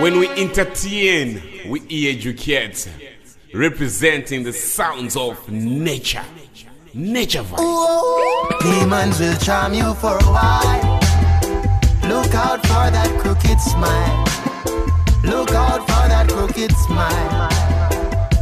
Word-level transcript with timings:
When 0.00 0.18
we 0.18 0.28
entertain, 0.28 1.42
we 1.68 1.80
educate, 1.90 2.86
representing 3.54 4.42
the 4.42 4.52
sounds 4.52 5.16
of 5.16 5.48
nature. 5.48 6.24
Nature 6.92 7.42
vibe. 7.42 8.60
Demons 8.60 9.18
will 9.18 9.36
charm 9.38 9.72
you 9.72 9.94
for 9.94 10.18
a 10.18 10.24
while. 10.24 11.00
Look 12.08 12.34
out 12.34 12.60
for 12.66 12.90
that 12.90 13.18
crooked 13.20 13.58
smile. 13.58 14.24
Look 15.24 15.52
out 15.52 15.80
for 15.80 16.08
that 16.08 16.28
crooked 16.28 16.72
smile. 16.72 17.48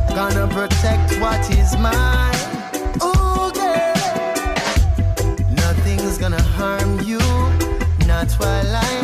Gonna 0.08 0.48
protect 0.48 1.20
what 1.20 1.40
is 1.50 1.76
mine. 1.78 2.34
Ooh, 3.02 3.52
girl. 3.52 3.94
Nothing's 5.54 6.18
gonna 6.18 6.42
harm 6.42 7.00
you. 7.00 7.20
Not 8.06 8.32
while 8.38 8.76
I'm 8.76 9.03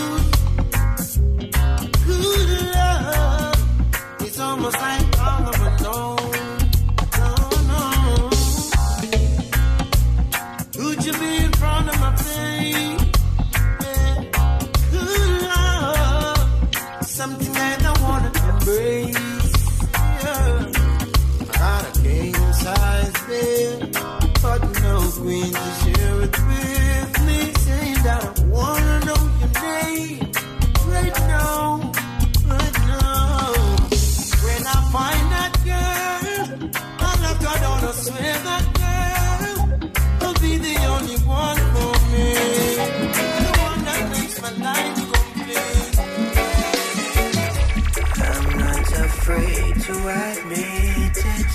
admit 50.11 51.17
it. 51.35 51.51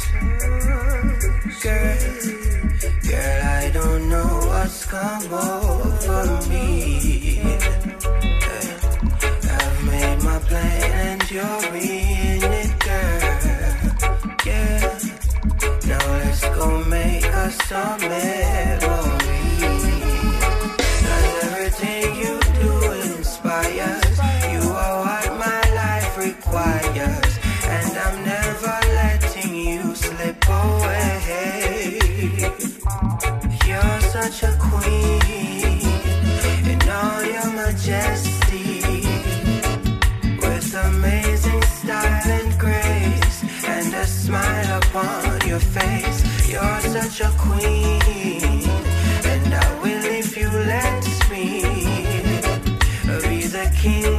Girl, 1.63 1.99
girl, 3.09 3.43
I 3.59 3.71
don't 3.73 4.09
know 4.09 4.33
what's 4.51 4.85
come 4.87 5.33
over 5.33 6.49
me. 6.49 7.41
I've 9.57 9.79
made 9.85 10.21
my 10.23 10.39
you're 11.31 11.75
in 11.75 12.43
it, 12.63 12.73
girl. 12.87 13.37
Yeah. 14.47 14.99
Now 15.87 16.05
let's 16.19 16.45
go 16.57 16.85
make. 16.85 17.07
such 34.29 34.43
a 34.43 34.57
queen 34.59 35.81
in 36.67 36.89
all 36.89 37.23
your 37.23 37.49
majesty 37.53 38.83
with 40.43 40.75
amazing 40.75 41.63
style 41.63 42.27
and 42.27 42.59
grace 42.59 43.45
and 43.65 43.95
a 43.95 44.05
smile 44.05 44.79
upon 44.79 45.47
your 45.47 45.61
face. 45.61 46.51
You're 46.51 46.81
such 46.81 47.21
a 47.21 47.31
queen, 47.39 48.65
and 49.33 49.55
I 49.55 49.81
will 49.81 50.05
if 50.05 50.37
you 50.37 50.49
let 50.49 51.05
me 51.31 51.63
be 53.29 53.47
the 53.47 53.71
king. 53.81 54.16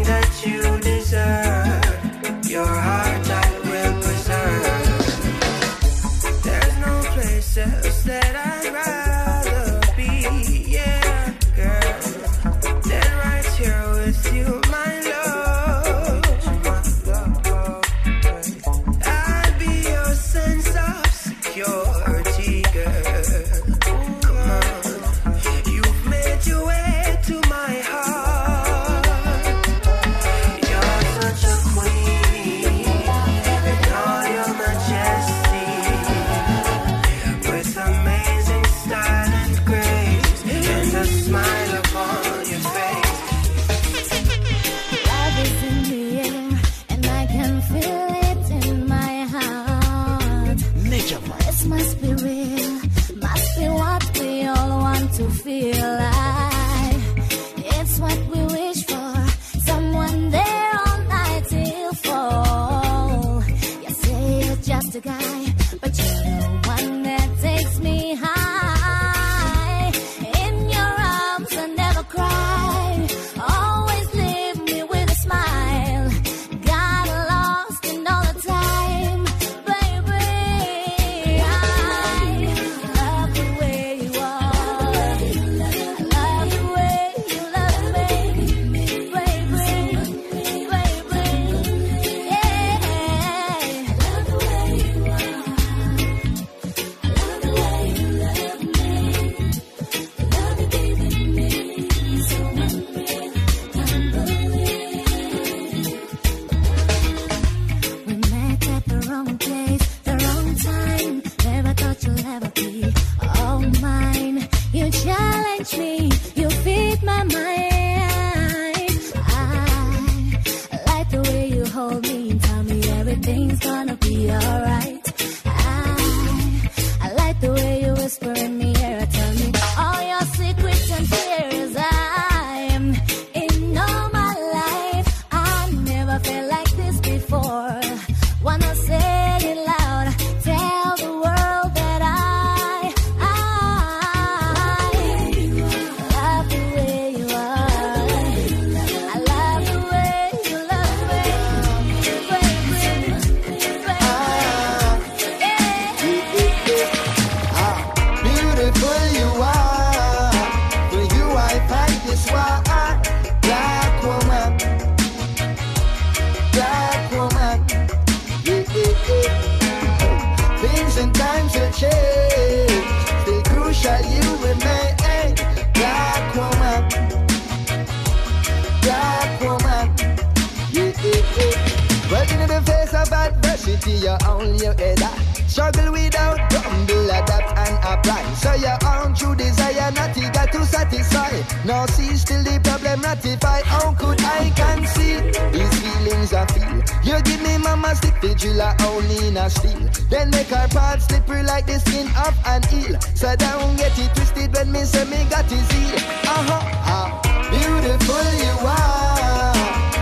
to 183.87 183.93
your 184.03 184.17
own 184.27 184.57
ladder. 184.57 185.13
Struggle 185.47 185.93
without 185.93 186.39
humble, 186.51 187.09
adapt 187.09 187.49
and 187.63 187.77
apply. 187.91 188.21
So 188.35 188.53
your 188.55 188.77
own 188.83 189.15
true 189.15 189.35
desire, 189.35 189.91
not 189.91 190.15
you 190.17 190.29
got 190.31 190.51
to 190.51 190.65
satisfy. 190.65 191.31
No 191.63 191.85
see 191.95 192.15
still 192.17 192.43
the 192.43 192.59
problem 192.63 193.01
ratify. 193.01 193.61
How 193.63 193.93
could 193.93 194.19
I 194.21 194.51
conceal 194.61 195.23
these 195.53 195.75
feelings 195.79 196.33
I 196.33 196.45
feel? 196.47 196.77
You 197.07 197.21
give 197.23 197.41
me 197.41 197.57
mama 197.57 197.95
stick 197.95 198.15
vigila 198.15 198.75
only 198.91 199.29
in 199.29 199.37
a 199.37 199.49
steel. 199.49 199.87
Then 200.09 200.31
make 200.31 200.47
her 200.47 200.67
part 200.67 201.01
slippery 201.01 201.43
like 201.43 201.65
the 201.65 201.79
skin 201.79 202.07
of 202.25 202.35
an 202.45 202.61
eel. 202.75 202.99
So 203.15 203.35
don't 203.37 203.77
get 203.77 203.97
it 203.97 204.13
twisted 204.15 204.53
when 204.53 204.71
me 204.71 204.83
say 204.83 205.05
me 205.05 205.23
got 205.29 205.47
to 205.47 205.57
see. 205.71 205.95
Uh-huh, 206.35 206.59
uh, 206.93 207.07
beautiful 207.55 208.27
you 208.43 208.55
are. 208.67 209.55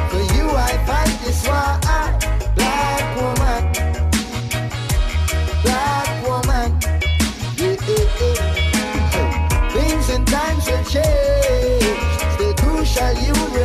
For 0.09 0.23
you 0.33 0.49
I 0.49 0.73
fight 0.87 1.13
this 1.23 1.47
war. 1.47 1.84
show 12.95 13.11
you 13.19 13.64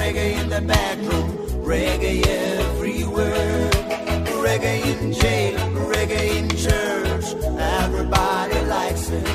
Reggae 0.00 0.40
in 0.40 0.48
the 0.48 0.62
bedroom, 0.62 1.30
reggae 1.62 2.26
everywhere. 2.26 3.70
Reggae 4.44 4.80
in 4.92 5.12
jail, 5.12 5.58
reggae 5.92 6.38
in 6.38 6.48
church, 6.56 7.26
everybody 7.60 8.60
likes 8.62 9.10
it. 9.10 9.26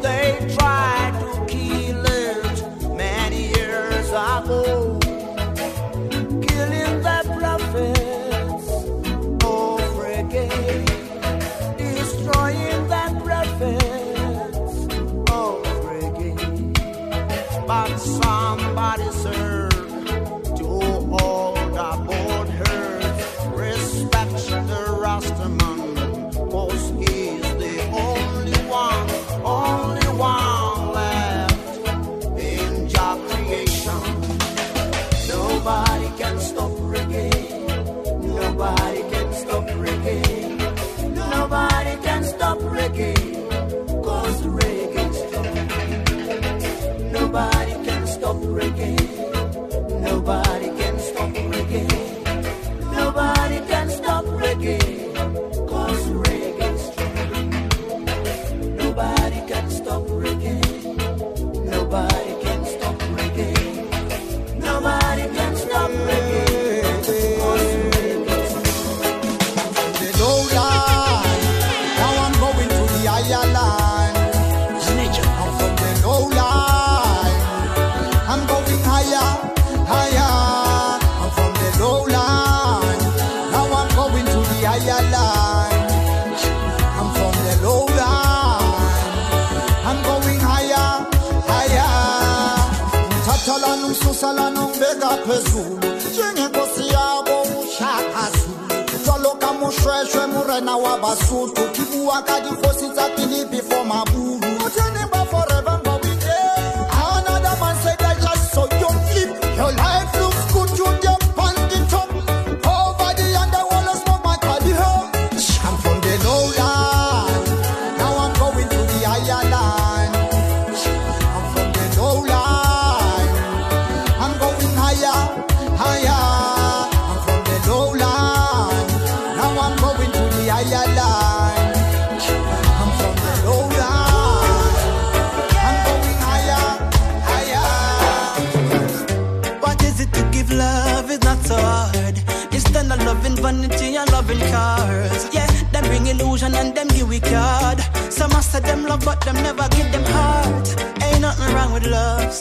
They 0.00 0.54
tried 0.56 1.14
to 1.20 1.44
kill 1.52 2.04
it 2.06 2.96
many 2.96 3.48
years 3.48 4.08
ago. 4.10 4.89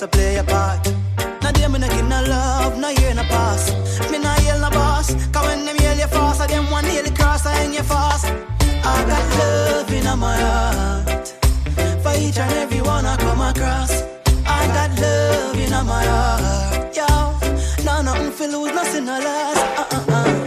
Love, 0.02 0.12
play 0.12 0.38
a 0.38 0.44
part. 0.44 0.86
Now 1.42 1.52
them 1.52 1.74
me 1.74 1.80
not 1.80 1.90
give 1.92 2.08
no 2.08 2.22
love, 2.24 2.78
no 2.78 2.90
year 2.90 3.14
no 3.14 3.24
pass. 3.24 3.72
Me 4.12 4.18
not 4.20 4.42
yell 4.44 4.60
no 4.60 4.70
boss, 4.70 5.14
cause 5.32 5.46
when 5.48 5.66
them 5.66 5.76
yell 5.78 5.98
you 5.98 6.08
fast, 6.08 6.42
I 6.42 6.48
them 6.48 6.70
one 6.72 6.86
nail 6.86 7.04
cross, 7.12 7.46
I 7.46 7.54
hang 7.54 7.74
you 7.74 7.84
fast. 7.84 8.26
I 8.26 9.06
got 9.06 9.26
love 9.40 9.92
in 9.92 10.20
my 10.20 10.38
heart 10.38 11.28
for 12.04 12.14
each 12.18 12.38
and 12.38 12.54
every 12.54 12.82
one 12.82 13.06
I 13.06 13.18
come 13.18 13.42
across. 13.42 14.04
I 14.46 14.68
got 14.68 14.92
love 15.00 15.60
in 15.60 15.72
my 15.72 16.04
heart, 16.06 16.96
yo. 16.96 17.08
No, 17.84 18.02
nothing 18.02 18.32
for 18.32 18.48
lose, 18.48 18.74
nothing 18.74 19.06
to 19.06 19.18
lose. 19.18 19.60
Uh-uh-uh. 19.82 20.30
Ooh, 20.30 20.39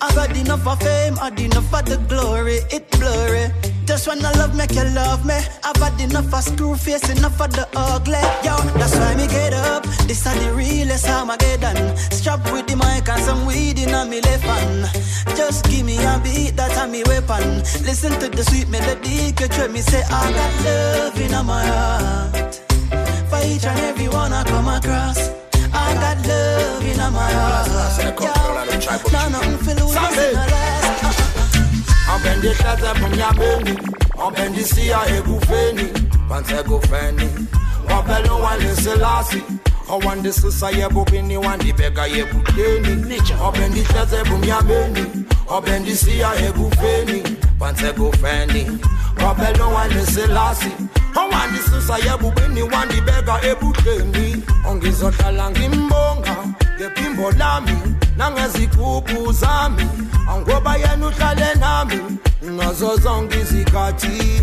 I 0.00 0.14
got 0.14 0.36
enough 0.36 0.66
of 0.66 0.80
fame, 0.80 1.18
I 1.20 1.28
enough 1.28 1.72
of 1.72 1.84
the 1.84 1.96
glory. 2.08 2.58
It 2.70 2.90
blurry. 2.92 3.50
Just 3.86 4.08
when 4.08 4.24
I 4.24 4.32
love, 4.32 4.56
make 4.56 4.74
you 4.74 4.84
love 4.94 5.24
me. 5.24 5.38
I've 5.62 5.76
had 5.76 6.00
enough 6.00 6.34
of 6.34 6.42
screw 6.42 6.74
face, 6.74 7.08
enough 7.08 7.40
of 7.40 7.52
the 7.52 7.68
ugly. 7.76 8.18
Yo, 8.42 8.56
that's 8.78 8.96
why 8.96 9.14
me 9.14 9.28
get 9.28 9.52
up. 9.52 9.84
This 10.08 10.26
are 10.26 10.34
the 10.34 10.52
realest 10.52 11.08
Armageddon. 11.08 11.96
Strap 12.10 12.44
with 12.52 12.66
the 12.66 12.76
mic 12.76 13.08
and 13.08 13.22
some 13.22 13.46
weed 13.46 13.78
in 13.78 13.94
me 14.10 14.20
left 14.20 14.42
hand. 14.42 14.90
Just 15.36 15.64
give 15.66 15.86
me 15.86 15.96
a 15.98 16.20
beat, 16.22 16.56
that's 16.56 16.76
a 16.78 16.88
me 16.88 17.04
weapon. 17.04 17.58
Listen 17.86 18.12
to 18.18 18.28
the 18.28 18.42
sweet 18.42 18.68
melody, 18.68 19.32
catch 19.32 19.56
me 19.70 19.80
say 19.80 20.02
I 20.10 20.32
got 20.32 20.64
love 20.64 21.20
in 21.20 21.46
my 21.46 21.64
heart. 21.64 22.54
For 23.30 23.40
each 23.46 23.64
and 23.66 23.78
every 23.80 24.08
one 24.08 24.32
I 24.32 24.42
come 24.44 24.66
across. 24.66 25.25
I 27.06 27.08
in 27.08 27.14
my 27.14 27.30
heart. 27.30 27.68
No, 29.12 29.28
nothing 29.28 29.58
for 29.58 29.74
nothing 29.74 29.76
to 29.76 29.84
last. 29.86 31.22
Ambendi 32.08 32.48
tete 32.54 32.94
punyabeni 33.00 33.78
Ambendi 34.26 34.64
siya 34.64 35.06
egufeni 35.16 35.88
Pantego 36.28 36.80
feni 36.80 37.28
Wabelo 37.90 38.38
wale 38.42 38.76
selasi 38.76 39.42
Awandi 39.90 40.32
susa 40.32 40.70
yebu 40.70 41.04
bini 41.04 41.36
wandi 41.36 41.72
bega 41.72 42.06
yebu 42.06 42.42
deni 42.56 43.20
Ambendi 43.44 43.82
tete 43.82 44.24
punyabeni 44.24 45.06
Ambendi 45.50 45.96
siya 45.96 46.34
egufeni 46.48 47.22
Pantego 47.58 48.12
feni 48.12 48.78
Wabelo 49.24 49.70
wale 49.74 50.06
selasi 50.06 50.70
Awandi 51.16 51.58
susa 51.70 51.98
yebu 51.98 52.30
bini 52.30 52.62
wandi 52.62 53.00
bega 53.00 53.38
yebu 53.44 53.72
deni 53.84 54.42
Ongizotala 54.68 55.50
ngimbonga 55.50 56.36
Ngepimbo 56.76 57.30
lami 57.38 57.96
Nangezigubhu 58.16 59.32
zami. 59.32 59.88
Angoba 60.28 60.76
yena 60.76 61.06
uhlale 61.06 61.54
nami 61.60 62.00
ngazo 62.44 62.96
zonke 62.96 63.40
izikhathi. 63.40 64.42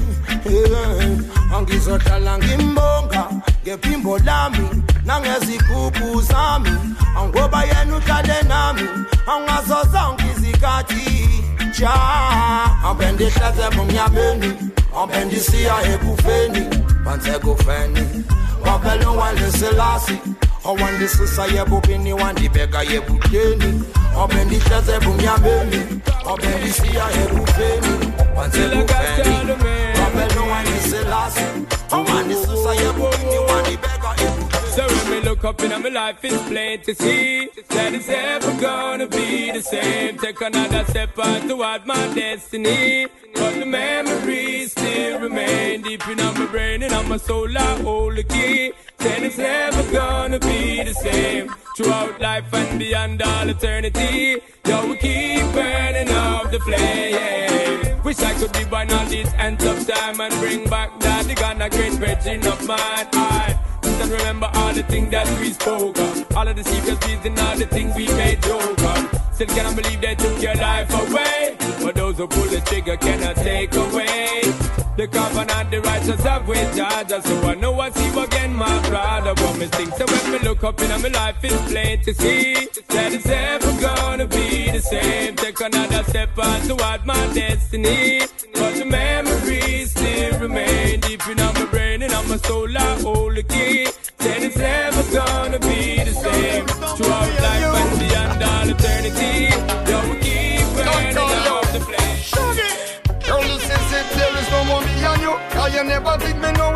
Angizohlala 1.56 2.38
ngimbonga 2.38 3.30
ngephimbo 3.64 4.18
lami 4.18 4.70
nangezigubhu 5.06 6.22
zami. 6.22 6.72
Angoba 7.18 7.64
yena 7.64 7.98
uhlale 7.98 8.42
nami 8.48 8.88
angazo 9.28 9.84
zonke 9.92 10.26
izikhathi. 10.38 11.30
Ja 11.80 11.94
ambendihlaze 12.86 13.70
bomnyameni 13.76 14.54
ambendisiya 14.96 15.76
ekufeni 15.94 16.64
bansekufeni 20.66 21.44
wabele 21.44 21.44
waleselasi 21.44 21.44
owandisusa 21.46 21.46
yebubini 21.46 22.14
wandibeka 22.14 22.82
yebudeni 22.84 23.84
obendihleze 24.24 25.00
bumnyameni 25.04 25.80
obendisiya 26.26 27.06
ekufeni 27.24 27.94
bansekufeni 28.36 29.36
wabele 30.00 30.42
waleselasi 30.52 31.48
owandisusa 31.92 32.63
yebubini 32.63 32.63
look 35.44 35.60
up 35.60 35.62
in 35.62 35.82
my 35.82 35.90
life, 35.90 36.24
it's 36.24 36.42
plain 36.48 36.80
to 36.82 36.96
see 36.96 37.50
that 37.70 37.94
it's 37.94 38.08
never 38.08 38.54
gonna 38.62 39.08
be 39.08 39.52
the 39.52 39.62
same. 39.62 40.18
Take 40.18 40.40
another 40.42 40.86
step 40.86 41.18
on 41.20 41.48
toward 41.48 41.86
my 41.86 42.14
destiny. 42.14 43.08
But 43.36 43.56
the 43.60 43.66
memories 43.66 44.72
still 44.72 45.20
remain 45.20 45.82
deep 45.82 46.08
in 46.08 46.18
my 46.18 46.46
brain 46.48 46.84
and 46.84 46.94
on 46.94 47.10
my 47.10 47.18
soul. 47.18 47.58
I 47.58 47.82
hold 47.82 48.16
the 48.16 48.24
key. 48.24 48.74
Then 48.98 49.24
it's 49.24 49.38
never 49.38 49.84
gonna 49.92 50.40
be 50.40 50.84
the 50.84 50.94
same. 50.94 51.54
Throughout 51.76 52.22
life 52.22 52.54
and 52.54 52.80
beyond 52.80 53.22
all 53.22 53.50
eternity, 53.50 54.42
yo, 54.66 54.88
we 54.88 54.98
keep 54.98 55.44
burning 55.54 56.10
up 56.10 56.52
the 56.52 56.60
flame. 56.60 58.02
Wish 58.04 58.20
I 58.20 58.34
could 58.34 58.54
be 58.54 58.64
born 58.66 58.92
on 58.92 59.08
this 59.10 59.34
end 59.34 59.62
of 59.64 59.88
time 59.88 60.22
and 60.22 60.34
bring 60.36 60.70
back 60.70 60.98
that 61.00 61.26
the 61.26 61.36
gun 61.36 61.62
a 61.62 61.70
great 61.70 61.94
virgin 61.94 62.46
of 62.48 62.66
mine. 62.68 63.73
And 64.02 64.12
remember 64.12 64.50
all 64.54 64.74
the 64.74 64.84
things 64.84 65.12
that 65.12 65.28
we 65.40 65.52
spoke 65.52 65.98
of, 65.98 66.38
all 66.38 66.48
of 66.48 66.56
the 66.56 66.64
secrets 66.64 67.06
and 67.26 67.40
all 67.40 67.58
the 67.58 67.66
things 67.68 67.96
we 67.96 68.08
made 68.08 68.42
joke 68.42 68.82
of. 68.82 69.24
Still 69.34 69.48
can't 69.48 69.76
believe 69.76 70.02
they 70.02 70.16
took 70.16 70.42
your 70.42 70.56
life 70.56 70.94
away, 70.94 71.58
but 71.82 71.96
those 71.96 72.18
who 72.18 72.28
pull 72.28 72.46
the 72.46 72.62
trigger 72.62 72.98
cannot 72.98 73.36
take 73.38 73.74
away. 73.76 74.42
The 74.96 75.08
covenant, 75.08 75.72
the 75.72 75.82
righteous 75.82 76.22
have 76.22 76.48
with 76.48 76.76
Georgia, 76.76 77.20
so 77.20 77.42
I 77.48 77.56
know 77.56 77.80
I 77.80 77.90
see 77.90 78.20
again 78.20 78.54
my 78.54 78.90
brother. 78.90 79.34
But 79.34 79.58
me 79.58 79.66
think 79.66 79.92
so 79.96 80.06
when 80.06 80.32
me 80.34 80.40
look 80.48 80.64
up 80.64 80.80
in 80.82 80.90
my 81.02 81.08
life, 81.10 81.38
it's 81.42 81.72
plain 81.72 82.00
to 82.02 82.14
see 82.14 82.54
that 82.90 83.12
it's 83.12 83.26
ever 83.26 83.82
gonna 83.82 84.28
be 84.28 84.70
the 84.70 84.82
same. 84.82 85.36
Take 85.36 85.60
another 85.62 86.04
step 86.04 86.38
on 86.38 86.62
toward 86.68 87.06
my 87.08 87.34
destiny, 87.34 88.22
but 88.54 88.76
the 88.76 88.86
memories 88.86 89.90
still 89.90 90.40
remain 90.40 91.00
deep 91.00 91.28
in 91.28 91.38
my 91.38 91.73
my 92.34 92.40
soul. 92.48 92.78
I 92.78 93.02
hold 93.02 93.36
the 93.36 93.44
key. 93.44 93.88
Then 94.18 94.44
it's 94.48 94.58
never 94.58 95.04
gonna 95.18 95.60
be 95.60 95.82
the 96.08 96.16
same. 96.26 96.66
Throughout 96.98 97.32
life 97.46 97.74
and 97.82 97.94
beyond 98.02 98.44
all 98.52 98.70
eternity, 98.74 99.34
yo, 99.90 99.98
we 100.10 100.16
keep 100.26 100.66
burning 100.76 101.18
up 101.56 101.68
the 101.76 101.82
flame. 101.88 102.18
Girl, 103.26 103.44
listen, 103.52 103.82
sit, 103.90 104.08
there 104.18 104.36
is 104.42 104.50
no 104.56 104.60
more 104.70 104.82
me 104.88 104.94
and 105.12 105.22
you. 105.26 105.34
You 105.74 105.84
never 105.84 106.18
think 106.24 106.38
me 106.44 106.52
know 106.54 106.73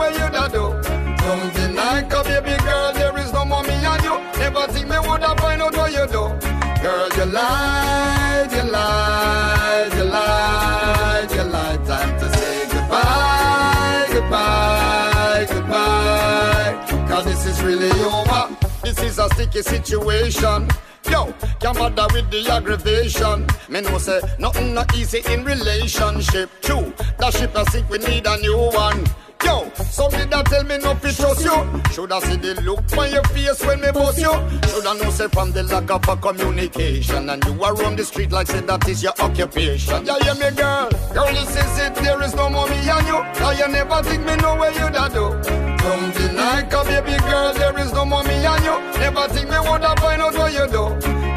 is 17.57 17.63
really 17.63 17.91
over. 18.03 18.55
This 18.83 19.01
is 19.01 19.19
a 19.19 19.29
sticky 19.29 19.61
situation. 19.61 20.67
Yo, 21.09 21.33
can't 21.59 21.77
bother 21.77 22.07
with 22.13 22.29
the 22.31 22.49
aggravation. 22.51 23.47
Me 23.69 23.81
know 23.81 23.97
say 23.97 24.19
nothing 24.39 24.73
not 24.73 24.95
easy 24.95 25.21
in 25.31 25.43
relationship. 25.43 26.49
True, 26.61 26.93
that 27.19 27.33
ship 27.33 27.55
a 27.55 27.69
sink, 27.71 27.89
we 27.89 27.99
need 27.99 28.25
a 28.25 28.37
new 28.37 28.57
one. 28.57 29.05
Yo, 29.45 29.69
somebody 29.91 30.25
that 30.25 30.45
tell 30.47 30.63
me 30.63 30.77
not 30.79 31.01
to 31.01 31.15
trust 31.15 31.45
you. 31.45 31.81
Shoulda 31.93 32.19
see 32.21 32.35
the 32.37 32.59
look 32.63 32.81
on 32.97 33.11
your 33.11 33.23
face 33.25 33.63
when 33.65 33.79
me 33.79 33.91
bust 33.91 34.19
you. 34.19 34.33
Shoulda 34.67 34.95
know 34.95 35.09
say 35.11 35.27
from 35.27 35.51
the 35.51 35.63
lack 35.63 35.89
of 35.89 36.07
a 36.09 36.17
communication 36.17 37.29
and 37.29 37.43
you 37.45 37.63
are 37.63 37.75
roam 37.75 37.95
the 37.95 38.03
street 38.03 38.31
like 38.31 38.47
say 38.47 38.61
that 38.61 38.87
is 38.89 39.03
your 39.03 39.13
occupation. 39.19 40.05
Yeah, 40.05 40.17
yeah, 40.25 40.33
me 40.33 40.51
girl. 40.55 40.89
Girl, 41.13 41.31
listen, 41.31 41.67
it. 41.85 41.95
there 41.95 42.21
is 42.23 42.35
no 42.35 42.49
more 42.49 42.67
me 42.67 42.75
and 42.75 43.07
you. 43.07 43.23
Cause 43.39 43.59
you 43.59 43.67
never 43.67 44.03
think 44.03 44.25
me 44.25 44.35
know 44.37 44.55
where 44.55 44.71
you 44.71 44.89
da 44.91 45.07
do. 45.07 45.66
Don't 45.87 46.13
deny, 46.13 46.63
cause 46.69 46.87
baby 46.87 47.17
girl, 47.29 47.53
there 47.53 47.79
is 47.79 47.93
no 47.93 48.03
more 48.03 48.21
me 48.23 48.45
and 48.45 48.63
you. 48.67 48.75
Never 48.99 49.25
think 49.29 49.49
me 49.49 49.57
woulda 49.65 49.95
find 50.01 50.21
out 50.21 50.33
what 50.35 50.51
you 50.51 50.67
do. 50.67 50.83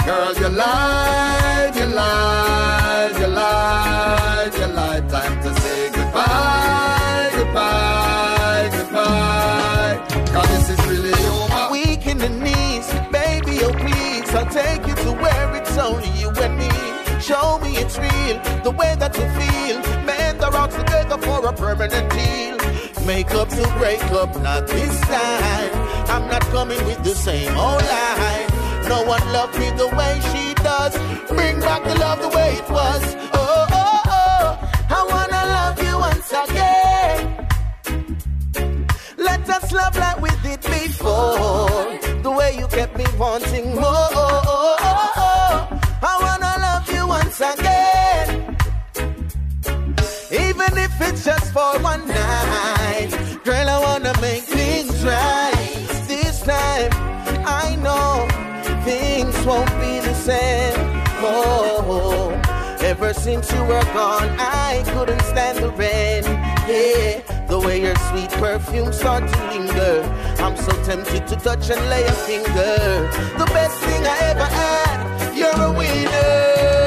Girl, 0.04 0.35
you 0.42 0.49
lied, 0.49 1.76
you 1.76 1.87
lied, 1.87 3.14
you 3.21 3.28
lied, 3.28 4.54
you 4.54 4.66
lied. 4.66 5.09
Time 5.09 5.40
to 5.45 5.54
say 5.61 5.90
goodbye, 5.92 7.30
goodbye, 7.37 8.69
goodbye. 8.73 9.97
Cause 10.35 10.49
this 10.49 10.71
is 10.75 10.80
really 10.88 11.14
over. 11.30 11.69
Weak 11.71 12.04
in 12.09 12.19
the 12.19 12.28
knees, 12.28 12.88
baby, 13.12 13.61
oh 13.62 13.73
please, 13.73 14.35
I'll 14.35 14.47
take 14.47 14.85
you 14.85 14.97
to 15.04 15.12
where 15.12 15.54
it's 15.54 15.78
only 15.78 16.11
you 16.19 16.30
and 16.30 16.59
me. 16.59 16.71
Show 17.21 17.61
me 17.62 17.76
it's 17.76 17.97
real, 17.99 18.37
the 18.64 18.73
way 18.73 18.97
that 18.99 19.16
you 19.16 19.28
feel. 19.39 19.78
Mend 20.04 20.41
the 20.41 20.50
rocks 20.50 20.75
together 20.75 21.19
for 21.19 21.47
a 21.47 21.52
permanent 21.52 22.10
deal. 22.10 22.59
Make 23.10 23.32
up 23.32 23.49
to 23.49 23.66
break 23.76 24.00
up, 24.12 24.40
not 24.40 24.68
this 24.68 25.00
time. 25.00 25.73
I'm 26.06 26.28
not 26.28 26.42
coming 26.52 26.78
with 26.86 27.02
the 27.02 27.12
same 27.12 27.50
old 27.56 27.82
lie. 27.82 28.46
No 28.88 29.02
one 29.02 29.32
loved 29.32 29.58
me 29.58 29.68
the 29.70 29.88
way 29.99 30.20
she 30.30 30.54
does. 30.54 30.94
Bring 31.26 31.58
back 31.58 31.82
the 31.82 31.96
love 31.99 32.20
the 32.23 32.28
way 32.28 32.54
it 32.54 32.70
was. 32.70 33.02
Oh, 33.32 33.66
oh, 33.82 34.02
oh. 34.06 34.58
I 34.99 35.00
wanna 35.12 35.42
love 35.58 35.82
you 35.82 35.99
once 35.99 36.30
again. 36.44 37.49
Let 39.16 39.50
us 39.50 39.73
love 39.73 39.96
like 39.96 40.20
we 40.20 40.30
did 40.44 40.60
before. 40.60 41.68
The 42.23 42.30
way 42.30 42.56
you 42.60 42.68
kept 42.68 42.96
me 42.96 43.06
wanting 43.18 43.75
more. 43.75 44.08
Oh, 44.23 44.42
oh, 44.46 44.76
oh, 44.78 45.12
oh. 45.16 45.80
I 46.00 46.14
wanna 46.26 46.52
love 46.62 46.88
you 46.94 47.08
once 47.08 47.40
again. 47.40 48.39
Even 50.71 50.85
if 50.85 51.00
it's 51.00 51.25
just 51.25 51.52
for 51.52 51.80
one 51.80 52.06
night. 52.06 53.11
Girl, 53.45 53.69
I 53.69 53.80
wanna 53.80 54.13
make 54.21 54.45
things 54.45 55.04
right. 55.04 55.52
This 56.06 56.43
time, 56.43 56.91
I 57.45 57.75
know 57.75 58.28
things 58.85 59.35
won't 59.45 59.71
be 59.80 59.99
the 59.99 60.15
same. 60.15 60.75
Oh, 61.23 62.41
ever 62.83 63.13
since 63.13 63.50
you 63.52 63.65
were 63.65 63.85
gone, 63.95 64.28
I 64.39 64.85
couldn't 64.93 65.23
stand 65.23 65.59
the 65.59 65.71
rain. 65.71 66.23
Yeah, 66.69 67.47
the 67.49 67.59
way 67.59 67.80
your 67.80 67.97
sweet 68.11 68.30
perfume 68.30 68.93
started 68.93 69.28
to 69.33 69.45
linger. 69.50 70.02
I'm 70.39 70.56
so 70.56 70.71
tempted 70.85 71.26
to 71.26 71.37
touch 71.37 71.69
and 71.71 71.83
lay 71.91 72.04
a 72.04 72.13
finger. 72.13 73.11
The 73.39 73.47
best 73.47 73.76
thing 73.80 74.06
I 74.06 74.19
ever 74.30 74.45
had, 74.45 75.37
you're 75.37 75.63
a 75.63 75.73
winner. 75.73 76.79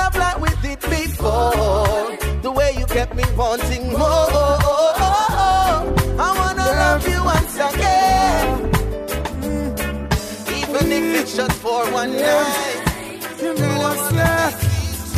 Love 0.00 0.16
like 0.16 0.38
we 0.44 0.50
did 0.62 0.80
before. 0.80 2.16
The 2.46 2.52
way 2.58 2.70
you 2.78 2.86
kept 2.86 3.14
me 3.14 3.24
wanting 3.36 3.84
more. 3.92 4.30
I 6.26 6.30
wanna 6.40 6.66
love 6.84 7.04
you 7.12 7.20
once 7.34 7.54
again. 7.70 8.46
Mm. 9.46 9.70
Even 10.60 10.86
if 10.98 11.04
it's 11.20 11.32
just 11.36 11.56
for 11.64 11.82
one 12.00 12.12
night. 12.12 12.84
You 13.42 13.54
know 13.54 13.74
what's 13.84 14.12
left? 14.12 14.58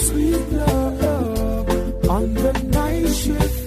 sweet 0.04 0.46
love 0.60 2.10
on 2.10 2.34
the 2.34 2.54
night 2.80 3.08
shift. 3.22 3.58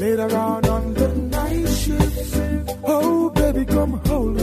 Later 0.00 0.30
on 0.36 0.64
on 0.76 0.94
the 0.94 1.08
night 1.36 1.68
shift. 1.80 2.76
Oh, 2.84 3.30
baby, 3.30 3.64
come 3.64 3.94
hold 4.06 4.37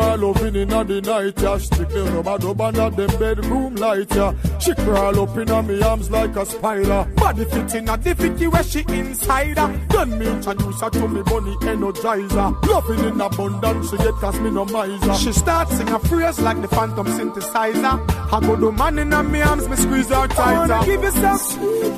ain't 0.00 0.20
no 0.20 0.32
man 0.32 0.42
who 0.42 0.50
loving 0.50 0.56
in 0.56 0.68
the 0.68 1.00
night, 1.00 1.40
yeah. 1.40 1.58
Strictly 1.58 2.04
no 2.04 2.22
bad 2.22 2.44
up 2.44 2.60
under 2.60 2.90
them 2.90 3.18
bedroom 3.18 3.74
light, 3.76 4.14
yeah. 4.14 4.34
She 4.58 4.74
crawl 4.74 5.20
up 5.20 5.36
in 5.36 5.66
me 5.66 5.82
arms 5.82 6.10
like 6.10 6.36
a 6.36 6.46
spider. 6.46 7.06
Body 7.16 7.44
fit 7.44 7.74
in 7.74 7.88
a 7.88 7.96
the 7.96 8.14
fitty 8.14 8.46
where 8.46 8.62
she 8.62 8.84
inside 8.88 9.58
her. 9.58 9.86
Then 9.88 10.18
me 10.18 10.26
introduce 10.26 10.80
her 10.80 10.90
to 10.90 11.08
me 11.08 11.22
bunny 11.22 11.54
energizer. 11.56 12.66
Loving 12.66 13.04
in 13.04 13.20
abundance, 13.20 13.90
she 13.90 13.96
get 13.96 14.14
cause 14.14 14.40
me 14.40 14.50
no 14.50 14.64
miser. 14.64 15.14
She 15.14 15.32
starts 15.32 15.76
sing 15.76 15.88
a 15.88 15.98
phrase 15.98 16.40
like 16.40 16.60
the 16.62 16.68
phantom 16.68 17.06
synthesizer. 17.06 18.32
I 18.32 18.40
go 18.40 18.56
do 18.56 18.72
man 18.72 18.98
in 18.98 19.10
me 19.30 19.40
arms, 19.42 19.68
me 19.68 19.76
squeeze 19.76 20.08
her 20.08 20.26
tighter. 20.28 20.40
I 20.40 20.80
wanna 20.80 20.86
give 20.86 21.02
you 21.02 21.10
sweet 21.10 21.90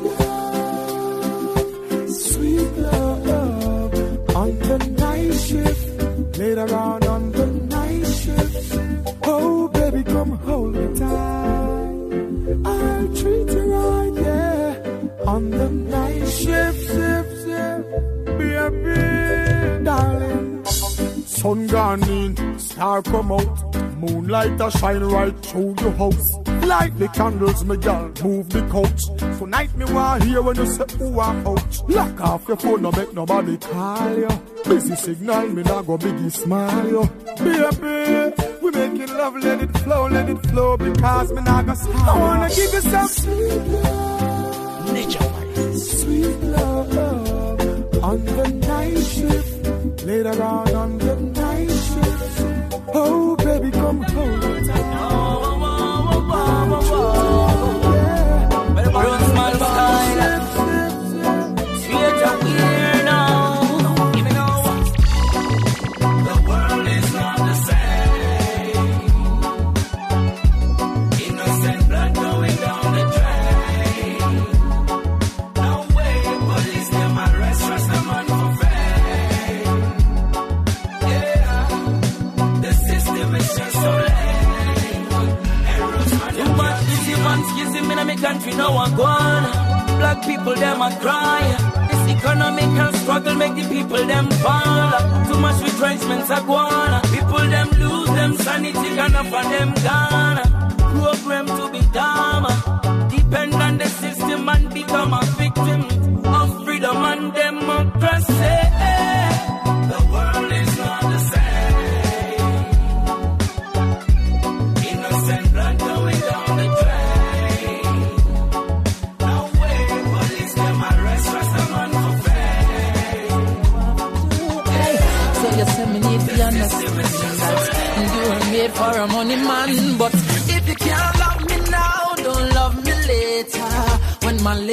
love, 1.92 2.10
sweet 2.10 2.72
love 2.78 4.36
on 4.36 4.58
the 4.58 4.78
night 4.98 5.34
shift. 5.34 5.92
Later 6.38 6.74
on 6.74 7.01
Sun 21.42 21.66
gone 21.66 22.08
in, 22.08 22.58
star 22.60 23.02
come 23.02 23.32
out. 23.32 23.74
Moonlight 23.98 24.60
a 24.60 24.70
shine 24.70 25.02
right 25.02 25.36
through 25.44 25.74
your 25.80 25.90
house. 25.90 26.36
Light 26.64 26.96
the 27.00 27.08
candles, 27.08 27.64
me 27.64 27.76
gal, 27.78 28.12
move 28.22 28.48
the 28.50 28.62
couch. 28.70 29.02
Tonight 29.40 29.76
me 29.76 29.84
want 29.86 30.22
hear 30.22 30.40
when 30.40 30.54
you 30.54 30.66
say 30.66 30.84
ooh 31.00 31.18
ah 31.18 31.34
ouch. 31.44 31.80
Lock 31.88 32.20
off 32.20 32.46
your 32.46 32.56
phone, 32.56 32.82
no 32.82 32.92
make 32.92 33.12
nobody 33.12 33.56
call 33.56 34.16
you. 34.16 34.28
Busy 34.66 34.94
signal, 34.94 35.48
me 35.48 35.64
nah 35.64 35.82
go 35.82 35.98
biggie 35.98 36.30
smile 36.30 36.88
you. 36.88 37.04
Baby, 37.38 38.34
We 38.62 38.70
making 38.70 39.12
love, 39.16 39.34
let 39.38 39.62
it 39.62 39.78
flow, 39.78 40.06
let 40.06 40.30
it 40.30 40.46
flow, 40.46 40.76
because 40.76 41.32
me 41.32 41.42
not 41.42 41.66
gonna 41.66 41.74
stop. 41.74 42.06
I 42.06 42.18
wanna 42.20 42.48
give 42.50 42.72
you 42.72 42.80
some 42.82 43.08
sweet 43.08 43.62
love, 43.82 44.92
nature 44.92 45.76
sweet 45.76 46.40
love 46.54 47.32
on 48.02 48.24
the 48.24 48.48
night 48.48 48.98
shift, 48.98 50.04
later 50.04 50.42
on 50.42 50.74
on 50.74 50.98
the 50.98 51.16
night. 51.16 51.31
Oh, 52.94 53.36
baby, 53.36 53.70
come 53.70 54.02
hold 54.02 55.41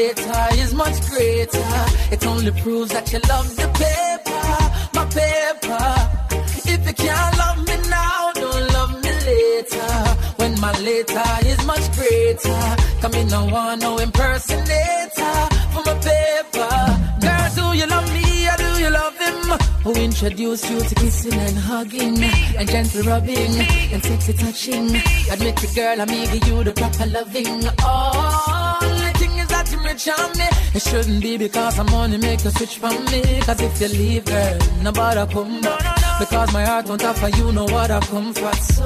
later 0.10 0.62
is 0.64 0.74
much 0.74 0.98
greater, 1.10 1.86
it 2.12 2.26
only 2.26 2.52
proves 2.62 2.92
that 2.92 3.12
you 3.14 3.20
love 3.30 3.56
the 3.56 3.68
paper, 3.84 4.48
my 4.98 5.06
paper. 5.20 5.88
If 6.72 6.82
you 6.88 6.94
can't 6.94 7.38
love 7.38 7.60
me 7.68 7.76
now, 7.90 8.32
don't 8.34 8.74
love 8.74 8.94
me 9.04 9.12
later. 9.30 9.92
When 10.38 10.60
my 10.60 10.74
later 10.80 11.30
is 11.46 11.64
much 11.66 11.86
greater, 11.98 12.62
come 13.02 13.14
in 13.14 13.28
no 13.28 13.46
one 13.46 13.80
no 13.80 13.98
impersonator 13.98 15.38
for 15.74 15.84
my 15.86 15.96
paper. 16.10 16.74
Girl, 17.26 17.50
do 17.60 17.78
you 17.78 17.88
love 17.88 18.08
me 18.14 18.48
or 18.50 18.58
do 18.58 18.70
you 18.84 18.90
love 18.90 19.18
him? 19.18 19.40
Who 19.84 19.94
introduced 19.94 20.70
you 20.70 20.80
to 20.80 20.96
kissing 20.96 21.34
and 21.34 21.58
hugging 21.58 22.24
and 22.24 22.70
gentle 22.70 23.04
rubbing 23.04 23.54
and 23.94 24.04
sexy 24.04 24.34
touching? 24.34 24.96
Admit 25.32 25.64
it, 25.64 25.76
girl, 25.76 26.02
I'm 26.02 26.08
give 26.08 26.48
you 26.48 26.64
the 26.64 26.74
proper 26.74 27.06
loving. 27.06 27.62
Oh, 27.82 28.70
you 29.72 29.80
rich 29.80 30.08
on 30.08 30.32
me. 30.38 30.48
It 30.74 30.82
shouldn't 30.82 31.22
be 31.22 31.38
because 31.38 31.80
I'm 31.80 31.86
money 31.88 32.18
make 32.18 32.44
you 32.44 32.52
switch 32.52 32.78
from 32.78 33.04
me. 33.06 33.22
Cause 33.42 33.62
if 33.62 33.82
you 33.82 33.88
leave, 33.88 34.26
girl, 34.26 34.58
nobody 34.82 35.34
come 35.34 35.62
back. 35.62 36.20
Because 36.20 36.54
my 36.54 36.66
heart 36.66 36.88
won't 36.88 37.04
offer 37.04 37.30
you 37.30 37.52
know 37.52 37.66
what 37.66 37.90
I 37.92 38.00
come 38.02 38.34
for. 38.34 38.54
So 38.54 38.84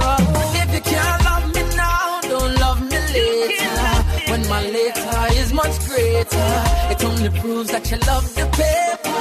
if 0.61 0.73
you 0.73 0.81
can't 0.81 1.23
love 1.25 1.47
me 1.55 1.63
now, 1.75 2.21
don't 2.21 2.55
love 2.59 2.81
me 2.81 2.97
later. 3.13 4.31
When 4.31 4.47
my 4.47 4.61
later 4.69 5.27
is 5.41 5.53
much 5.53 5.75
greater, 5.87 6.63
it 6.91 7.03
only 7.03 7.29
proves 7.39 7.71
that 7.71 7.89
you 7.91 7.97
love 8.07 8.25
the 8.35 8.45
paper. 8.57 9.13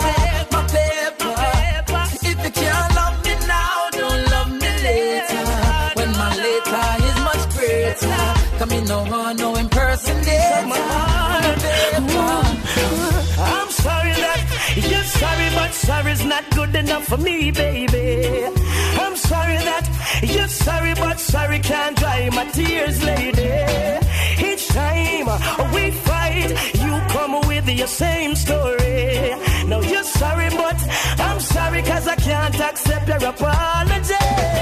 If 2.25 2.45
you 2.45 2.51
can't 2.51 2.95
love 2.95 3.25
me 3.25 3.35
now, 3.47 3.89
don't 3.93 4.31
love 4.31 4.51
me 4.51 4.71
later. 4.87 5.45
When 5.99 6.11
my 6.13 6.31
later 6.37 6.87
is 7.09 7.17
much 7.29 7.45
greater, 7.57 8.35
come 8.59 8.71
in 8.73 8.85
no 8.85 9.05
one, 9.05 9.37
no 9.37 9.57
impersonator. 9.57 11.52
Sorry, 15.23 15.49
but 15.55 15.73
sorry's 15.73 16.25
not 16.25 16.45
good 16.51 16.75
enough 16.75 17.05
for 17.11 17.19
me, 17.29 17.51
baby. 17.51 18.09
I'm 19.05 19.17
sorry 19.31 19.59
that 19.71 19.85
you're 20.35 20.55
sorry, 20.67 20.95
but 20.95 21.19
sorry 21.21 21.59
can't 21.61 21.97
dry 21.97 22.29
my 22.39 22.47
tears, 22.57 22.97
lady. 23.11 23.53
Each 24.49 24.67
time 24.69 25.27
we 25.75 25.85
fight, 26.09 26.51
you 26.85 26.93
come 27.15 27.35
with 27.51 27.69
your 27.81 27.93
same 28.05 28.35
story. 28.35 29.35
Now 29.71 29.81
you're 29.93 30.11
sorry, 30.21 30.49
but 30.63 30.79
I'm 31.27 31.41
sorry 31.41 31.83
cause 31.83 32.07
I 32.15 32.17
can't 32.17 32.59
accept 32.69 33.07
your 33.09 33.25
apology. 33.33 34.62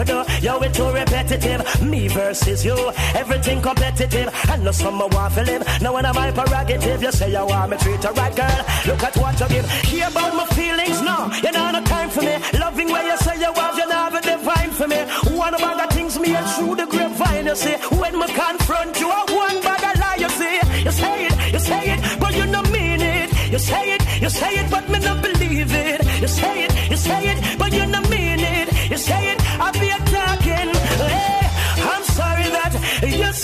Want 0.00 0.26
for 0.26 0.34
do? 0.40 0.44
Yo, 0.44 0.58
too 0.72 0.92
repetitive. 0.92 1.82
Me 1.82 2.08
versus 2.08 2.64
you, 2.64 2.76
everything 3.14 3.60
competitive. 3.60 4.28
I 4.48 4.56
know 4.56 4.72
some 4.72 4.98
want 4.98 5.34
to 5.34 5.42
live. 5.42 5.80
Now 5.80 5.94
when 5.94 6.06
I'm 6.06 6.14
my 6.14 6.30
prerogative, 6.32 7.02
you 7.02 7.12
say 7.12 7.30
you 7.30 7.46
want 7.46 7.70
me 7.70 7.76
treat 7.78 8.02
her 8.04 8.12
right, 8.12 8.34
girl. 8.34 8.64
Look 8.86 9.02
at 9.02 9.16
what 9.16 9.40
you 9.40 9.48
give. 9.48 9.70
Hear 9.82 10.08
about 10.08 10.34
my 10.34 10.46
feelings, 10.46 11.02
no. 11.02 11.30
You 11.42 11.52
know 11.52 11.70
no 11.70 11.82
time 11.84 12.10
for 12.10 12.22
me. 12.22 12.36
Loving 12.58 12.90
where 12.90 13.06
you 13.06 13.16
say 13.18 13.36
you 13.38 13.52
have, 13.52 13.76
you 13.76 13.90
have 13.90 14.14
a 14.14 14.20
divine 14.20 14.70
for 14.70 14.88
me. 14.88 15.00
One 15.36 15.54
of 15.54 15.60
things 15.92 16.18
me 16.18 16.34
and 16.34 16.46
through 16.54 16.76
the 16.76 16.86
grapevine, 16.86 17.46
you 17.46 17.56
see. 17.56 17.76
When 18.00 18.18
me 18.18 18.26
confront 18.26 18.98
you, 19.00 19.08
I 19.08 19.24
one 19.44 19.60
bag 19.62 19.84
of 19.90 20.00
lie, 20.00 20.18
you 20.18 20.28
see. 20.28 20.56
You 20.84 20.92
say 20.92 21.26
it, 21.26 21.52
you 21.52 21.58
say 21.58 21.82
it, 21.94 22.20
but 22.20 22.34
you 22.34 22.46
don't 22.46 22.70
mean 22.72 23.00
it. 23.00 23.30
You 23.52 23.58
say 23.58 23.94
it, 23.94 24.22
you 24.22 24.30
say 24.30 24.52
it, 24.60 24.70
but 24.70 24.88
me 24.88 24.98
not 25.00 25.22
believe 25.22 25.74
it. 25.74 26.00
You 26.20 26.28
say 26.28 26.64
it, 26.64 26.90
you 26.90 26.96
say 26.96 27.32
it, 27.32 27.49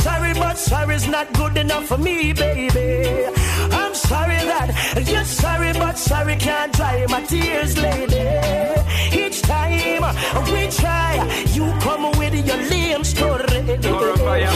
sorry, 0.06 0.32
but 0.34 0.56
sorry's 0.56 1.06
not 1.08 1.26
good 1.32 1.56
enough 1.56 1.86
for 1.90 1.98
me, 1.98 2.32
baby. 2.32 3.26
I'm 3.80 3.94
sorry 3.94 4.40
that 4.52 4.68
you're 5.10 5.30
sorry, 5.42 5.72
but 5.72 5.96
sorry 5.98 6.36
can't 6.36 6.72
dry 6.78 7.06
my 7.08 7.22
tears, 7.30 7.72
lady. 7.86 8.24
Each 9.22 9.38
time 9.42 10.04
we 10.52 10.62
try, 10.80 11.12
you 11.56 11.64
come 11.86 12.04
with 12.20 12.34
your 12.50 12.60
lame 12.72 13.04
story. 13.04 13.60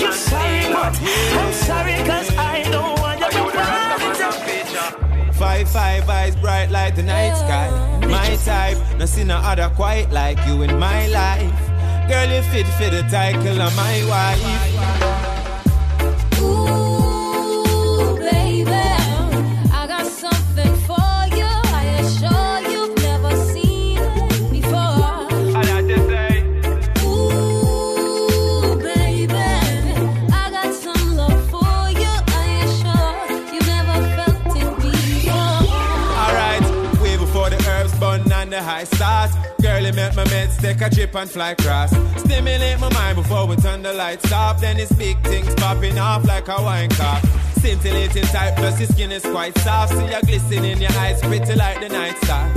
You're 0.02 0.18
sorry, 0.30 0.62
but 0.76 0.94
I'm 1.40 1.52
sorry, 1.66 1.96
cause 2.10 2.28
I 2.54 2.56
don't 2.74 2.94
want 3.02 3.20
you 3.20 3.30
to 3.36 3.58
want 3.58 5.36
Five 5.42 5.68
five 5.70 6.08
eyes 6.08 6.36
bright 6.36 6.70
like 6.70 6.94
the 6.94 7.02
night 7.02 7.34
sky. 7.42 7.68
My 8.16 8.30
type, 8.48 8.78
no 8.98 9.06
see 9.06 9.24
no 9.24 9.38
other 9.50 9.68
quite 9.80 10.08
like 10.10 10.38
you 10.46 10.62
in 10.62 10.78
my 10.78 11.00
life. 11.08 11.60
Girl, 12.08 12.28
you 12.34 12.42
fit 12.52 12.68
for 12.78 12.90
the 12.96 13.02
title 13.10 13.58
of 13.66 13.72
my 13.74 13.96
wife. 14.12 15.09
my 38.80 38.84
stars. 38.96 39.32
you 39.62 39.92
make 39.92 40.14
my 40.16 40.24
meds 40.32 40.58
take 40.58 40.80
a 40.80 40.88
trip 40.88 41.14
and 41.14 41.30
fly 41.30 41.54
cross. 41.54 41.90
Stimulate 42.16 42.80
my 42.80 42.90
mind 42.94 43.16
before 43.16 43.46
we 43.46 43.56
turn 43.56 43.82
the 43.82 43.92
lights 43.92 44.32
off. 44.32 44.60
Then 44.60 44.78
it's 44.78 44.92
big 44.92 45.22
things 45.24 45.54
popping 45.56 45.98
off 45.98 46.24
like 46.26 46.48
a 46.48 46.62
wine 46.62 46.88
cup. 46.90 47.22
Scintillating 47.60 48.28
type, 48.34 48.56
plus 48.56 48.80
your 48.80 48.88
skin 48.88 49.12
is 49.12 49.22
quite 49.22 49.56
soft. 49.58 49.92
See 49.92 50.06
you 50.14 50.22
glistening, 50.22 50.80
your 50.80 50.92
eyes 50.92 51.20
pretty 51.20 51.54
like 51.54 51.80
the 51.80 51.88
night 51.90 52.16
star. 52.24 52.48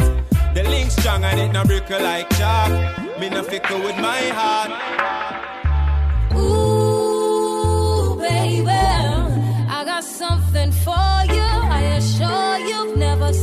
The 0.53 0.63
link 0.63 0.91
strong 0.91 1.23
and 1.25 1.39
it 1.41 1.51
no 1.51 1.63
brickle 1.63 2.01
like 2.01 2.29
chalk. 2.37 2.71
Me 3.19 3.29
no 3.29 3.43
fickle 3.43 3.79
with 3.79 3.97
my 3.97 4.21
heart. 4.37 4.71
Ooh, 6.37 8.15
baby, 8.17 8.69
I 8.69 9.83
got 9.85 10.03
something 10.05 10.71
for 10.71 11.15
you. 11.35 11.49
I 11.79 11.81
assure 11.97 12.57
you've 12.69 12.97
never 12.97 13.33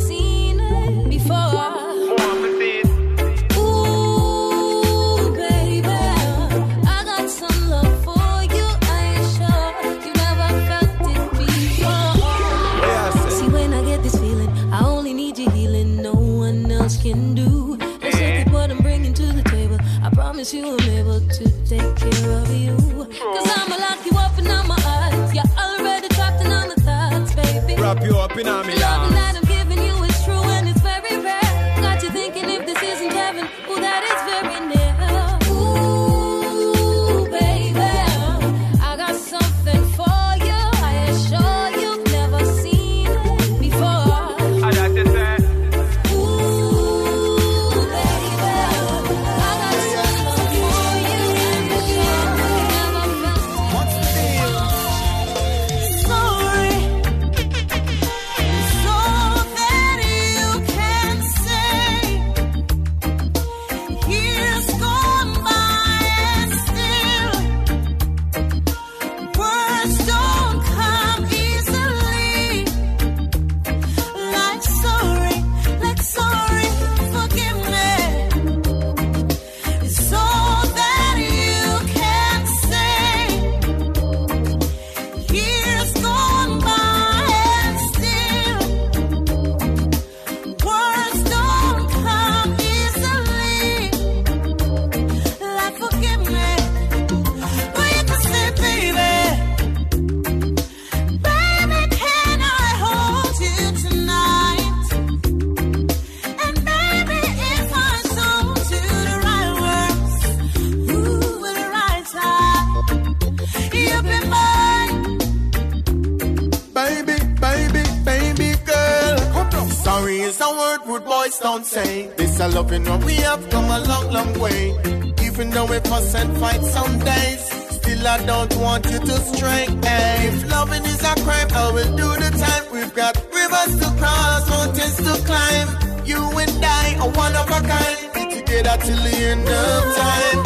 word 120.87 121.01
good 121.01 121.05
boys 121.05 121.39
don't 121.39 121.65
say. 121.65 122.09
This 122.17 122.41
a 122.41 122.49
loving 122.49 122.85
what 122.85 123.05
we 123.05 123.15
have 123.15 123.49
come 123.51 123.65
a 123.65 123.81
long, 123.81 124.13
long 124.13 124.39
way. 124.39 124.75
Even 125.23 125.51
though 125.51 125.67
we 125.67 125.79
fuss 125.81 126.15
and 126.15 126.37
fight 126.39 126.63
some 126.63 126.99
days, 127.01 127.41
still 127.77 128.07
I 128.07 128.25
don't 128.25 128.57
want 128.57 128.85
you 128.91 128.99
to 128.99 129.17
stray. 129.33 129.67
Hey, 129.83 130.29
if 130.29 130.51
loving 130.51 130.85
is 130.85 131.03
a 131.03 131.15
crime, 131.25 131.49
I 131.53 131.73
will 131.73 131.97
do 131.97 132.09
the 132.23 132.31
time. 132.39 132.73
We've 132.73 132.95
got 132.95 133.17
rivers 133.33 133.81
to 133.81 133.89
cross, 133.99 134.49
mountains 134.49 134.97
to 134.97 135.15
climb. 135.27 135.69
You 136.07 136.21
and 136.39 136.65
I 136.65 136.97
are 137.01 137.11
one 137.11 137.35
of 137.37 137.49
a 137.49 137.61
kind. 137.67 137.99
Be 138.15 138.37
together 138.37 138.77
till 138.85 139.03
the 139.03 139.17
end 139.33 139.49
of 139.49 139.97
time. 139.97 140.39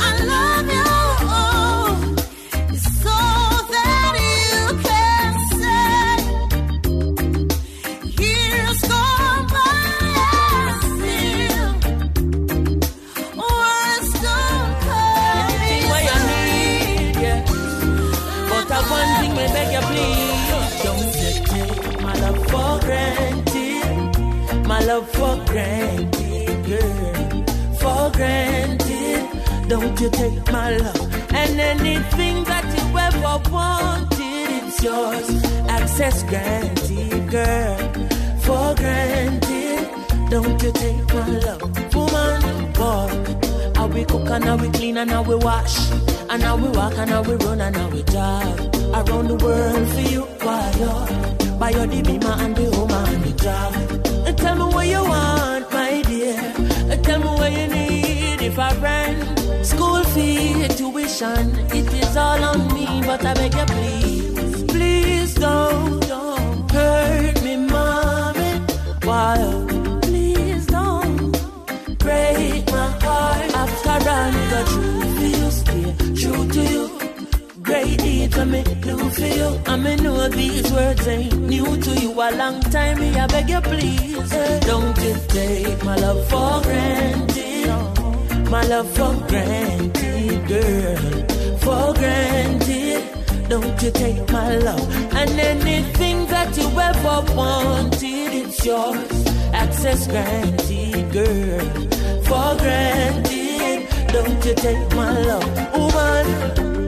I 0.00 0.24
love 0.24 0.74
you 0.74 0.85
love 24.96 25.10
for 25.10 25.36
granted, 25.44 26.64
girl, 26.64 27.44
for 27.80 28.10
granted. 28.12 29.28
Don't 29.68 30.00
you 30.00 30.10
take 30.10 30.52
my 30.52 30.76
love 30.76 31.34
and 31.34 31.60
anything 31.60 32.44
that 32.44 32.64
you 32.76 32.98
ever 33.06 33.50
wanted, 33.50 34.48
it's 34.58 34.82
yours. 34.82 35.28
Access 35.68 36.22
granted, 36.22 37.30
girl, 37.30 37.78
for 38.44 38.74
granted. 38.76 39.84
Don't 40.30 40.62
you 40.62 40.72
take 40.72 41.06
my 41.14 41.28
love, 41.46 41.94
woman, 41.94 42.72
boy. 42.72 43.08
How 43.76 43.86
we 43.88 44.04
cook 44.04 44.28
and 44.30 44.44
how 44.44 44.56
we 44.56 44.70
clean 44.70 44.96
and 44.96 45.10
how 45.10 45.22
we 45.22 45.34
wash. 45.34 45.90
And 46.30 46.42
how 46.42 46.56
we 46.56 46.68
walk 46.70 46.96
and 46.96 47.10
how 47.10 47.22
we 47.22 47.34
run 47.44 47.60
and 47.60 47.76
how 47.76 47.88
we 47.90 48.02
jog. 48.04 48.58
Around 48.98 49.28
the 49.28 49.36
world 49.44 49.88
for 49.92 50.04
you, 50.12 50.22
why 50.46 50.72
you? 50.80 51.58
By 51.58 51.70
your 51.70 51.86
beamer 51.86 52.36
and 52.44 52.56
the 52.56 52.66
the 53.24 53.32
job. 53.42 53.74
And 53.74 54.05
tell 54.32 54.56
me 54.56 54.74
what 54.74 54.86
you 54.86 55.02
want, 55.02 55.72
my 55.72 56.02
dear. 56.02 56.52
Tell 57.02 57.20
me 57.20 57.26
what 57.26 57.52
you 57.52 57.66
need 57.68 58.42
if 58.42 58.58
I 58.58 58.74
rent. 58.76 59.64
School 59.64 60.02
fee, 60.04 60.66
tuition, 60.68 61.54
it 61.70 61.92
is 61.92 62.16
all 62.16 62.42
on 62.42 62.68
me, 62.74 63.02
but 63.04 63.24
I 63.24 63.34
beg 63.34 63.54
you 63.54 63.64
please, 63.66 64.64
please 64.64 65.34
don't, 65.34 66.05
for 79.10 79.26
you. 79.26 79.60
I 79.66 79.76
me 79.76 79.96
know 79.96 80.28
these 80.28 80.70
words 80.72 81.06
ain't 81.06 81.38
new 81.38 81.76
to 81.76 81.90
you. 82.00 82.10
A 82.12 82.28
long 82.36 82.60
time 82.60 83.00
me, 83.00 83.14
I 83.14 83.26
beg 83.26 83.48
you 83.48 83.60
please. 83.60 84.30
Don't 84.66 84.96
you 84.98 85.16
take 85.28 85.84
my 85.84 85.96
love 85.96 86.22
for 86.28 86.62
granted. 86.62 88.50
My 88.50 88.62
love 88.64 88.88
for 88.96 89.14
granted, 89.28 90.48
girl. 90.48 90.96
For 91.58 91.94
granted. 91.94 93.02
Don't 93.48 93.80
you 93.82 93.90
take 93.92 94.32
my 94.32 94.56
love 94.56 95.14
and 95.14 95.30
anything 95.38 96.26
that 96.26 96.56
you 96.56 96.66
ever 96.80 97.34
wanted, 97.34 98.32
it's 98.34 98.64
yours. 98.64 99.26
Access 99.52 100.08
granted, 100.08 101.12
girl. 101.12 101.66
For 102.24 102.56
granted. 102.58 103.88
Don't 104.12 104.44
you 104.44 104.54
take 104.54 104.94
my 104.96 105.12
love, 105.30 105.48
woman. 105.76 106.26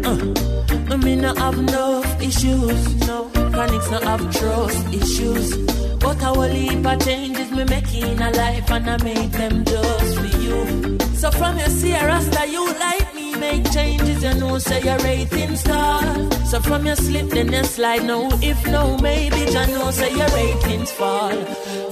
Uh, 0.05 0.93
I 0.93 0.97
mean, 0.97 1.25
I 1.25 1.39
have 1.39 1.59
no 1.63 1.98
issues, 2.23 3.07
no 3.07 3.31
chronics, 3.53 3.91
no 3.91 3.99
have 4.01 4.25
trust 4.37 4.95
issues. 4.95 5.57
But 5.99 6.23
I 6.23 6.31
will 6.31 6.49
leave 6.49 6.87
a 6.87 6.97
changes 6.99 7.51
me 7.51 7.65
making 7.65 8.21
a 8.21 8.31
life 8.31 8.71
and 8.71 8.91
I 8.91 8.97
make 9.03 9.33
them 9.33 9.65
just 9.65 10.19
for 10.19 10.39
you. 10.43 10.99
So 11.15 11.31
from 11.31 11.59
your 11.59 11.69
see 11.69 11.93
a 11.93 12.07
rasta, 12.07 12.47
you 12.49 12.65
like 12.79 13.15
me, 13.15 13.35
make 13.37 13.71
changes, 13.73 14.23
you 14.23 14.35
know, 14.35 14.59
say 14.59 14.81
your 14.83 14.99
rating 14.99 15.57
star. 15.57 16.03
So 16.47 16.61
from 16.61 16.87
your 16.87 16.97
slip, 16.97 17.31
then 17.31 17.53
you 17.53 17.65
slide, 17.65 18.05
no, 18.05 18.29
if 18.41 18.65
no, 18.67 18.97
maybe, 18.99 19.41
you 19.41 19.67
know, 19.75 19.91
say 19.91 20.11
your 20.17 20.29
ratings 20.29 20.93
fall. 20.93 21.37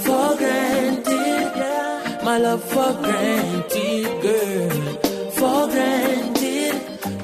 For 0.05 0.37
granted, 0.37 1.53
yeah, 1.57 2.21
my 2.25 2.39
love 2.39 2.63
for 2.63 2.93
granted, 3.03 4.23
girl. 4.23 4.71
For 5.33 5.69
granted, 5.69 6.16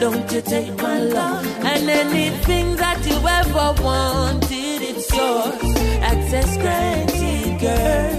don't 0.02 0.32
you 0.32 0.42
take 0.42 0.76
my 0.82 0.98
love 0.98 1.46
and 1.64 1.88
anything 1.88 2.74
that 2.74 2.98
you 3.06 3.18
ever 3.38 3.68
wanted, 3.80 4.80
it's 4.90 5.08
yours. 5.14 5.62
Access 6.10 6.56
granted, 6.56 7.60
girl. 7.60 8.14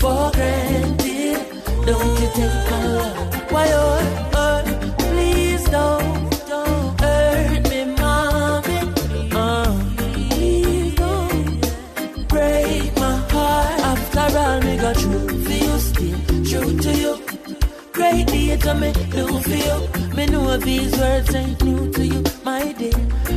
For 0.00 0.30
granted, 0.36 1.38
don't 1.84 2.20
you 2.20 2.30
take 2.38 2.70
my 2.70 2.86
love. 2.98 3.50
Why, 3.50 3.66
oh, 3.72 4.30
oh, 4.42 4.62
please 4.98 5.64
don't, 5.64 6.30
don't 6.46 7.00
hurt 7.00 7.62
me, 7.70 7.80
mommy. 8.00 8.80
Please 10.30 10.94
don't 10.94 12.28
break 12.28 12.94
my 13.02 13.16
heart. 13.32 13.80
After 13.92 14.38
all, 14.38 14.60
me 14.60 14.76
got 14.76 14.94
true 14.94 16.76
to 16.84 16.92
you. 17.02 17.12
Great 17.92 18.28
deed 18.28 18.60
to 18.60 18.74
me, 18.76 18.92
do 19.10 19.26
you. 19.50 19.95
Me 20.26 20.32
know 20.32 20.56
these 20.56 20.96
words 20.98 21.34
ain't 21.34 21.62
new 21.62 21.92
to 21.92 22.04
you, 22.04 22.24
my 22.44 22.72
dear. 22.72 22.90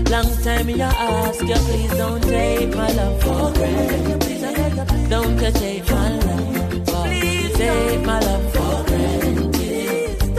Long 0.09 0.29
time 0.43 0.65
me 0.65 0.81
I 0.81 0.89
ask 0.89 1.41
you, 1.41 1.53
please 1.53 1.95
don't 1.97 2.21
take 2.23 2.75
my 2.75 2.91
love 2.93 3.21
for 3.21 3.53
granted. 3.53 4.21
Please, 4.21 4.43
I 4.43 4.53
beg 4.53 4.75
you, 4.75 5.07
Don't 5.07 5.39
you 5.39 5.51
take 5.51 5.91
my 5.91 6.09
love 6.09 6.85
for 6.87 7.03
Please 7.05 7.53
take 7.53 8.05
my 8.05 8.19
love 8.19 8.53
for 8.53 8.83
granted. 8.87 10.33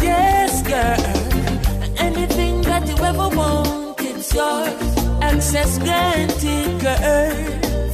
Yes, 0.00 0.62
girl. 0.62 1.02
Anything 1.98 2.62
that 2.62 2.88
you 2.88 2.96
ever 3.04 3.28
want, 3.36 4.00
it's 4.00 4.34
yours. 4.34 5.22
Access 5.22 5.78
granted, 5.78 6.80
girl. 6.80 7.34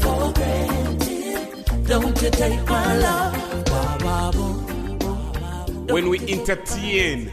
For 0.02 0.32
granted, 0.32 1.87
don't 1.88 2.22
you 2.22 2.30
take 2.30 2.64
my 2.68 2.96
love. 2.98 3.68
Wah, 3.68 3.98
wah, 4.04 4.30
boom. 4.30 5.87
When 5.88 6.08
we 6.08 6.18
entertain, 6.32 7.32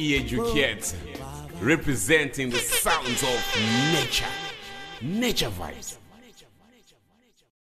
we 0.00 0.16
educate, 0.16 0.94
representing 1.60 2.48
the 2.48 2.58
sounds 2.58 3.22
of 3.22 3.38
nature. 3.92 4.24
Nature 5.02 5.50
vibes. 5.50 5.96